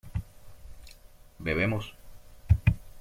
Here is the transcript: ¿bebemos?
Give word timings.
¿bebemos? 1.45 1.85